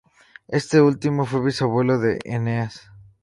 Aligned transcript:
Este 0.47 0.81
último 0.81 1.27
fue 1.27 1.41
bisabuelo 1.43 1.99
de 1.99 2.17
Eneas. 2.23 2.89